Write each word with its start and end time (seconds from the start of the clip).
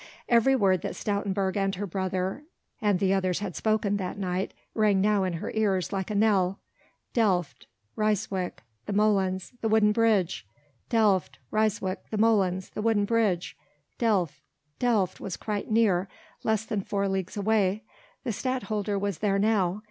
Every 0.27 0.55
word 0.55 0.81
that 0.81 0.95
Stoutenburg 0.95 1.55
and 1.55 1.75
her 1.75 1.85
brother 1.85 2.43
and 2.81 2.97
the 2.97 3.13
others 3.13 3.37
had 3.37 3.55
spoken 3.55 3.97
that 3.97 4.17
night, 4.17 4.51
rang 4.73 4.99
now 4.99 5.23
in 5.25 5.33
her 5.33 5.51
ears 5.53 5.93
like 5.93 6.09
a 6.09 6.15
knell: 6.15 6.59
Delft, 7.13 7.67
Ryswyk, 7.95 8.63
the 8.87 8.93
molens, 8.93 9.51
the 9.61 9.69
wooden 9.69 9.91
bridge! 9.91 10.47
Delft, 10.89 11.37
Ryswyk, 11.51 12.09
the 12.09 12.17
molens, 12.17 12.71
the 12.71 12.81
wooden 12.81 13.05
bridge! 13.05 13.55
Delft.... 13.99 14.41
Delft 14.79 15.19
was 15.19 15.37
quite 15.37 15.69
near, 15.69 16.07
less 16.43 16.65
than 16.65 16.81
four 16.81 17.07
leagues 17.07 17.37
away... 17.37 17.83
the 18.23 18.31
Stadtholder 18.31 18.97
was 18.97 19.19
there 19.19 19.37
now 19.37 19.79